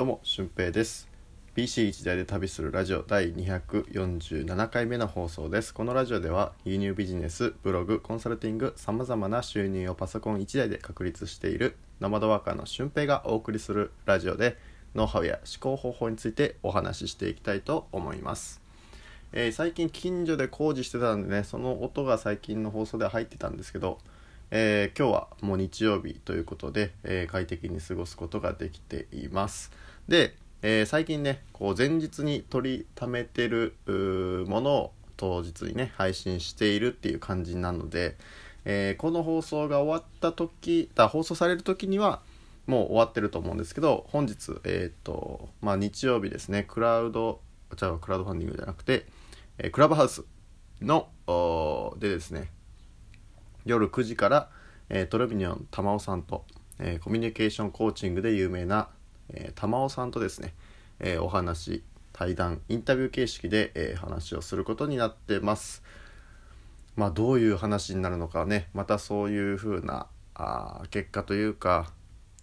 [0.00, 1.10] どうも、俊平です。
[1.54, 5.74] PC 一台で旅するラジオ第247回目の放送です。
[5.74, 14.56] このラジオでは輸入ビジネス、ブログ、コンサルティング、様々な収入をパソコン1台で確立しているノマドワーカーの俊平がお送りするラジオで
[14.94, 18.62] ノウハウや思考方法についてお話ししていきたいと思います。
[19.34, 23.98] えー最近近所で工事してたんでね、その音が最近の放送では入ってたんですけど、
[24.50, 29.70] えー今日はもう日曜日ということで、えー快適に過ごすことができています。
[30.10, 33.76] で、えー最近ねこう前日に取りためてる
[34.48, 38.16] ものを当日にね配信しているっていう感じなので、
[38.64, 42.22] えーこの放送が終わった時だ放送される時には
[42.66, 47.40] もう終わってると思うんですけど本日えっ、とまあ日曜日ですねクラウド
[47.76, 49.06] じゃあクラウドファンディングじゃなくて、
[49.58, 50.24] えークラブハウス
[50.82, 51.08] の
[52.00, 52.50] でですね
[53.64, 54.48] 夜9時から、
[54.88, 56.44] えートレビニョン玉尾さんと、
[56.80, 58.88] えコミュニケーションコーチングで有名な、
[59.34, 60.54] えー玉尾さんとですね、
[60.98, 65.82] えーお話対談インタビュー形式で、えー話をすることになってます
[66.96, 71.92] まあどういう話になるのかねまたそういう風なあ結果というか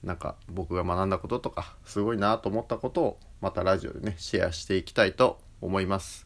[0.04, 6.26] なんか僕が学んだこととかすごいなと思ったことをまたラジオでねシェアしていきたいと思います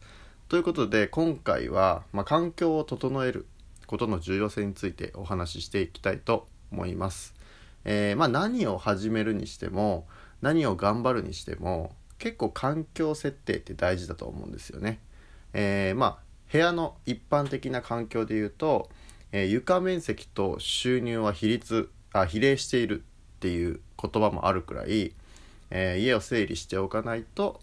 [0.50, 3.48] ということで今回は、まあ、環境を整える
[3.88, 7.34] ことの重要性についてお話ししていきたいと思います。
[7.84, 10.08] えーまあ、何を始めるにしても
[10.42, 15.00] 何を頑張るにしても結構環境設定って大事だと思うんですよね。
[15.54, 18.90] えーまあ部屋の一般的な環境で言うと、
[19.32, 25.14] えー床面積と収入は比率あ比例しているっていう言葉もあるくらい、
[25.70, 27.62] えー家を整理しておかないと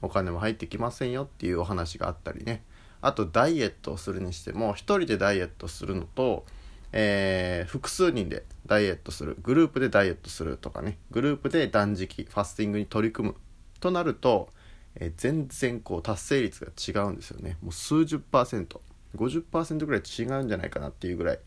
[0.00, 2.62] お金も入ってきませんよっていうお話があったりね
[3.00, 6.46] あとダイエットをするにしても一人でダイエットするのと、
[6.92, 10.98] えー複数人でダイエットするグループでダイエットするとかね。
[11.10, 13.36] グループで断食ファスティングに取り組む
[13.80, 14.50] となると、
[14.96, 16.70] えー全然こう達成率が
[17.02, 17.56] 違うんですよね。
[17.62, 18.82] もう数十パーセント。
[19.16, 21.38] 50%ぐらい違うんじゃないかなっていうぐらい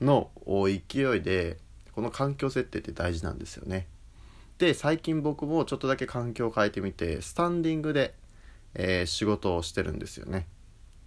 [0.00, 0.30] の
[0.66, 1.58] 勢いで
[1.92, 3.86] この環境設定って大事なんですよね。
[4.58, 8.14] で最近僕もちょっとだけ環境を変えてみてスタンディングで、
[8.74, 10.46] えー仕事をしてるんですよね。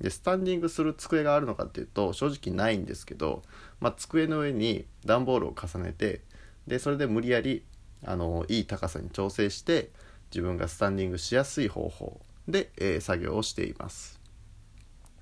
[0.02, 3.44] でスタンディングする机があるのかっていうと正直ないんですけど、
[3.80, 6.22] まあ、机の上に段ボールを重ねて
[6.68, 7.64] でそれで無理やり
[8.04, 9.90] あのいい高さに調整して
[10.32, 14.20] 自分がスタンディングしやすい方法で、えー作業をしています。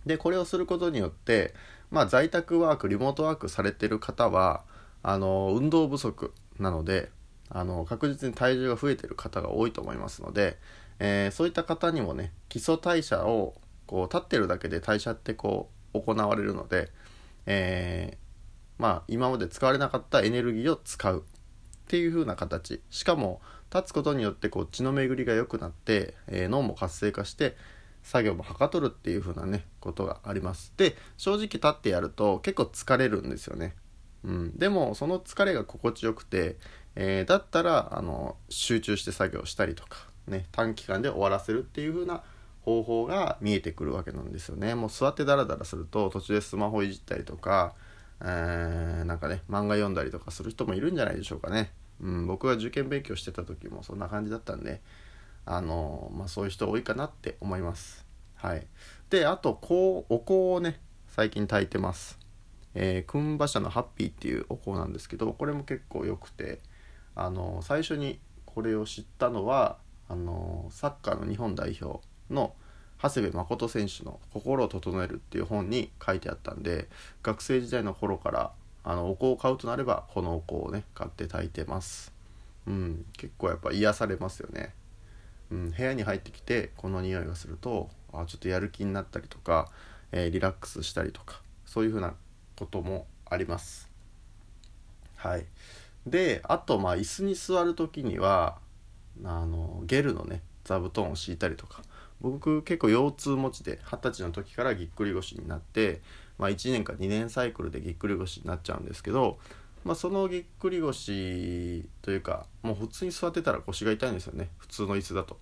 [0.05, 1.53] でこれをすることによって、
[1.89, 4.63] まあ、在宅ワークリモートワークされてる方は
[5.01, 7.09] あの運動不足なので
[7.49, 10.57] あの確実に体重が増えてる方が多いと思いますので、
[10.99, 13.55] えーそういった方にもね基礎代謝を
[13.93, 16.89] こう立ってるだけで代謝ってこう行われるので、
[17.45, 22.81] えーまあ今まで使われなかったエネルギーを使うっていう風な形。
[22.89, 23.39] しかも
[23.71, 27.55] 立つことによってこう血の巡りが良くなって、えー脳も活性化して
[28.01, 30.73] 作業もはかどるっていう風なねことがあります。
[30.75, 33.75] で正直立ってやると結構疲れるんですよね。
[34.23, 36.57] うん、でもその疲れが心地よくて、
[36.95, 42.23] えーだったらあの集中して作業したりとか、ね、短期間で終わらせるっていう風な
[42.63, 44.75] 方法が見えてくるわけなんですよね。
[44.75, 47.75] もう座ってダラダラすると途中でスマホいじったりとか、
[48.21, 54.81] えーなんかね漫画読んだりとかする人もいるんじゃないでしょうかね、うん、僕が受験勉強してた時もそんな感じだったんで
[55.45, 58.05] あのまあ、そういう人多いかなって思います。
[58.35, 58.65] はい。
[59.09, 62.17] であとこうお香をね最近炊いてます。
[62.75, 66.59] えー、クンバ社のハッピーっていうお香なんですけどこれも結構良くて
[67.13, 69.77] あの最初にこれを知ったのは
[70.09, 71.99] あのサッカーの日本代表
[72.33, 72.53] の
[73.01, 76.87] 長谷部誠選手の「心を整える」っていう本に書いてあったんで
[77.21, 78.51] 学生時代の頃から
[78.83, 82.13] あのお香を買うとなればこのお香をね買って炊いてます。
[82.65, 84.73] うん結構やっぱ癒されますよね。
[85.51, 89.69] うん、部屋に入ってきてこの匂いがするとあちょっとやる気になったりとか、
[90.11, 92.13] えーリラックスしたりとかそういうふうな
[92.55, 93.89] こともあります。
[95.15, 95.45] はい。
[96.05, 98.57] であとまあ椅子に座る時には
[99.23, 101.81] あのゲルのね座布団を敷いたりとか
[102.23, 106.01] 僕結構腰痛持ちで二十歳の時からぎっくり腰になって、
[106.39, 109.37] まあ、1年か2年サイクルでぎっくり腰になっちゃうんですけど、
[109.83, 114.49] まあ、そのぎっくり腰というかもう普通に座ってたら腰が痛いんですよね。
[114.57, 115.37] 普通の椅子だと。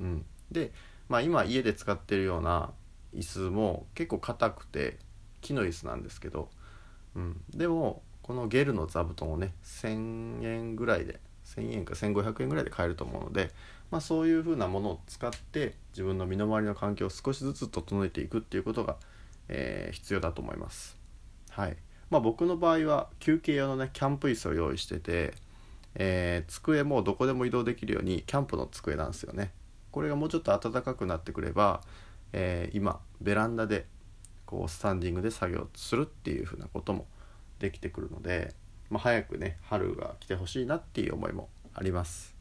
[0.00, 0.70] うん、で、
[1.08, 2.72] まあ、今家で使ってるような
[3.14, 4.98] 椅子も結構硬くて
[5.40, 6.50] 木の椅子なんですけど、
[7.14, 11.20] うん、でもこのゲルの座布団をね1000円ぐらいで
[11.56, 13.50] 1000円か1500円ぐらいで買えると思うので、
[13.90, 18.96] まあ、そういう風なものを使って自分の身の回りの環境を少しずつ整えていくっていうことが、
[19.48, 20.96] えー必要だと思います。
[21.50, 21.76] はい
[22.10, 25.34] まあ、僕の場合は休憩用のねキャンプ椅子を用意してて、
[25.94, 29.52] えー、机もどこでも移動できるようにキャンプの机なんですよね
[29.90, 31.82] これがもうちょっと暖かくなってくれば、
[32.32, 33.86] えー、今ベランダで
[34.46, 37.06] こうスタンディングで作業するっていう風なことも
[37.58, 38.54] できてくるので、
[38.90, 42.34] まあ、早くね春が来てほしいなっていう思いもあります。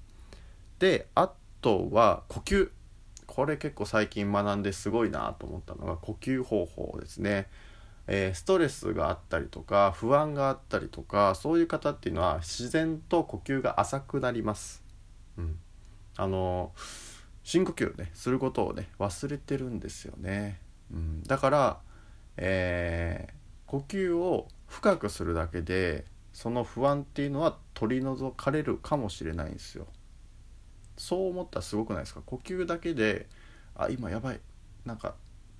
[0.79, 2.71] であとは呼吸。
[3.27, 7.47] これ結構最近学んですごいなと思ったのが呼吸方法ですね、
[8.07, 14.81] えー、ストレスがあったりとか不安があったりとかそういう方っていうのは自然と呼吸が浅くなります、
[15.37, 15.59] うん、
[16.15, 16.71] あの
[17.43, 20.59] 深呼吸をねすることをね忘れてるんですよね、
[20.91, 21.77] うん、だから、
[22.37, 23.33] えー、
[23.69, 26.05] 呼吸を深くするだけで
[26.37, 29.87] その不安っていうのは取り除かれるかもしれないんですよ
[30.95, 32.21] そう思ったらすごくないですか？
[32.23, 33.27] 呼吸だけで
[33.75, 34.39] あ今やばい
[34.85, 35.15] なんか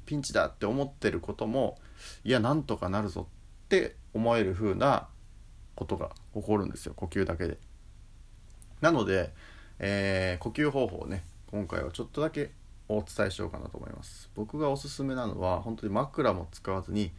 [0.05, 1.79] ピンチだって思ってることも
[2.23, 3.27] いやなんとかなるぞ
[3.65, 5.07] って思える風な
[5.73, 7.57] ことが起こるんですよ呼吸だけで。
[8.79, 9.33] なので、
[9.79, 12.51] えー、呼吸方法をね今回はちょっとだけ
[12.87, 14.29] お伝えしようかなと思います。
[14.35, 17.11] 僕がおすすめなのは本当に枕も使わずに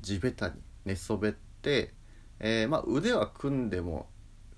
[0.00, 1.92] 地べたに寝そべって、
[2.40, 4.08] えー、まあ、腕は組んでも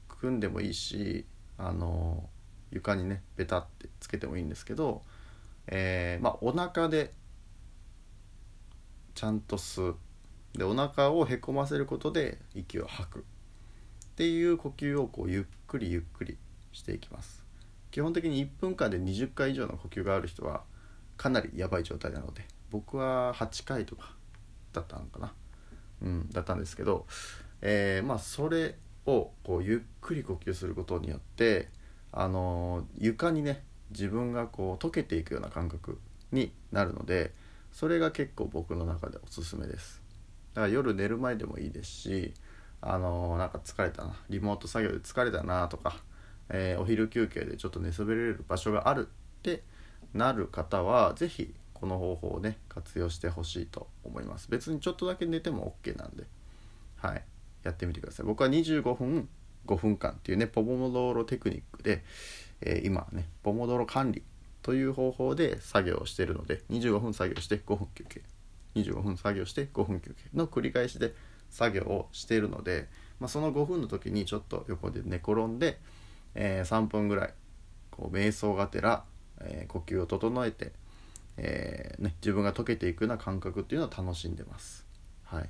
[0.08, 1.26] 組んでもいいし
[1.58, 2.28] あの
[2.70, 5.02] 床にねベタってつけてもいいんですけど、
[5.66, 7.12] えー、まあ、お腹で
[9.14, 9.96] ちゃんと吸う。
[10.52, 13.18] でお腹をへこませることで息を吐く。
[13.20, 13.22] っ
[14.16, 16.38] ていう呼吸をこうゆっくりゆっくり
[16.72, 17.44] していきます。
[17.90, 20.64] 基本的に1分間で20回以上の呼吸がある人は
[21.16, 24.14] かなりやばい状態なので僕は8回とか
[24.72, 25.32] だったのかな。
[26.02, 27.06] うんだったんですけど、
[27.68, 28.76] えー、まあそれ
[29.06, 31.68] をこうゆっくり呼吸することによって
[32.12, 35.98] あの床にね自分がこう溶けていくような感覚
[36.30, 37.32] になるので
[37.72, 40.00] それが結構僕の中でおすすめです。
[40.54, 42.34] だから夜寝る前でもいいですし
[42.80, 45.96] あのなんか疲れたなリモート作業で疲れたなとか、
[46.48, 49.64] えー、お昼休憩でちょっと寝そべれる場所があるって
[50.14, 54.48] なる方は是非この方法をね活用してほしいと思います。
[54.52, 56.22] 別にちょっとだけ寝ても OK なんで。
[56.98, 57.24] はい。
[57.66, 58.26] やってみてください。
[58.26, 59.28] 僕は25分
[59.66, 62.04] 5分間っていうねポモドーロテクニックで、
[62.60, 64.22] えー、今ねポモドーロ管理
[64.62, 68.22] という方法で作業をしてるので25分作業して5分休憩。
[68.76, 71.14] 25分作業して5分休憩の繰り返しで
[71.50, 72.88] 作業をしているので、
[73.20, 75.78] まあ、その5分の時にちょっと横で寝転んで、
[76.34, 77.34] えー、3分ぐらい
[77.90, 79.04] こう瞑想がてら、
[79.40, 80.72] えー、呼吸を整えて、
[81.38, 84.84] えーね、自分が溶けていくような感覚っていうのを楽しんでます。
[85.24, 85.48] はい。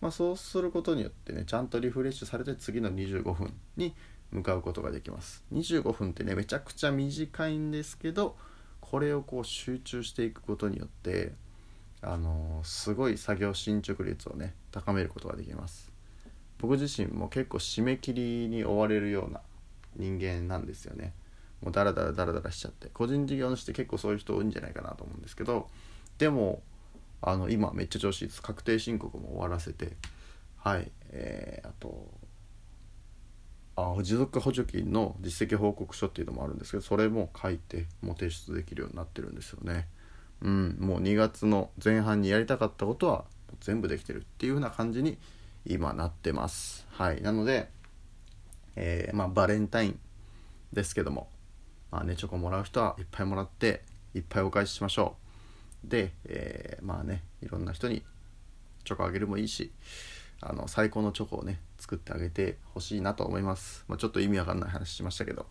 [0.00, 3.94] まあ、そうすることによってねちゃんとリフレッシュされて次の25分に
[4.30, 5.44] 向かうことができます。
[5.52, 8.36] 25分ってねめちゃくちゃ短いんですけど
[8.80, 11.32] これをこう集中していくことによって
[12.00, 15.90] あのー、すごい作業進捗率をね高めることができます。
[16.58, 19.40] 僕自身も結構締め切りに追われるような
[19.96, 21.12] 人間なんですよね。
[21.62, 25.68] もうダラダラダラダラしちゃって個人事業主って結構そういう人多いんじゃないかなと思うんですけど
[26.18, 26.62] でも
[27.20, 28.42] あの今めっちゃ調子いいです。
[28.42, 29.96] 確定申告も終わらせて。
[30.56, 30.90] はい。
[31.10, 32.08] えー、あと
[33.76, 39.88] あ持続化補助金の実績報告書っていうのもあるんですけどそれも書いてもう提出できるようになってるんですよね。
[40.42, 40.76] うん。
[40.80, 43.24] もう2月の前半にやりたかったことは
[43.60, 45.18] 全部できてるっていう風な感じに
[45.64, 46.86] 今なってます。
[46.90, 47.22] はい。
[47.22, 47.68] なので
[48.80, 49.98] えー、まあバレンタイン
[50.72, 51.28] ですけども
[51.90, 53.82] まあねチョコもらう人はいっぱいもらって
[54.14, 55.27] いっぱいお返ししましょう。
[55.84, 58.02] で、えー、まあねいろんな人に
[58.84, 59.72] チョコあげるもいいし
[60.40, 65.46] あの最高のチョコをね作ってあげてほしいなと思います、まあ、ちょっと意味わかんない話しましたけど、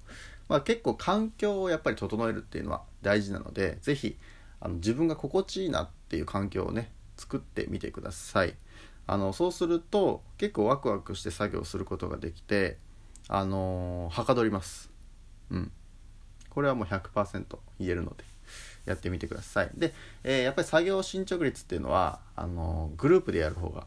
[0.47, 4.17] まあ、結構環境をやっぱり整えるっていうのは大事なので是非
[4.75, 8.55] 自分が心地いいなっていう環境をね作ってみてください。
[9.09, 12.77] あのそうすると結構ワクワクして作業することができて
[13.29, 14.89] あのー、はかどります。
[15.49, 15.71] うん。
[16.49, 18.23] これはもう100%言えるので。
[18.87, 19.69] やってみてください。
[19.75, 23.85] で、えー、やっぱり作業進捗率っていうのはあのグループでやる方が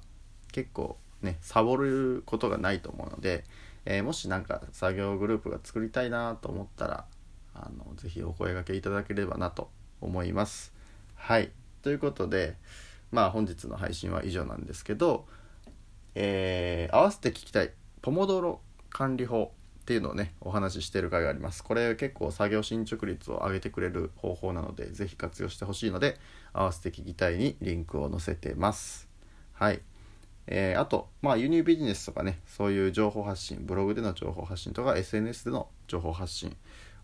[0.52, 3.44] 結構ねサボることがないと思うので、
[3.86, 7.06] えー、もし何か作業グループが作りたいなと思ったら
[7.54, 9.70] あのぜひお声がけいただければなと
[10.02, 10.72] 思います。
[11.14, 11.50] はい。
[11.82, 12.56] ということで
[13.10, 15.26] まあ本日の配信は以上なんですけど、
[16.14, 19.52] えー、合わせて聞きたいポモドロ管理法
[19.90, 21.64] っていうのをねお話ししてる回があります。
[21.64, 26.16] これ結構作業進捗率を上げてくれる方法なので是非活用してほしいので
[26.52, 29.08] 合わせて聞きたいにリンクを載せてます。
[29.52, 29.80] はい。
[30.46, 36.56] えー、あと、まあ、輸入ビジネスとかねそういう情報発信ブログでの情報発信とか SNS での情報発信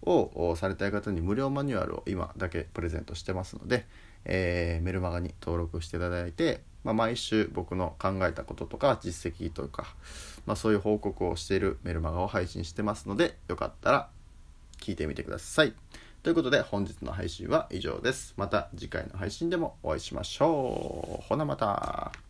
[0.02, 3.85] をされたい方に無料マニュアルを今だけプレゼントしてますので、
[4.25, 9.88] えー、メルマガに登録していただいてまあ、毎週僕の考えたこととか実績とか、
[10.47, 14.09] まあ、そういう報告をしているメルマガを配信してますのでよかったら
[14.81, 15.75] 聞いてみてください。
[16.23, 18.35] ということで本日の配信は以上です。
[18.37, 21.25] また次回の配信でもお会いしましょう。
[21.25, 22.25] ほなまた。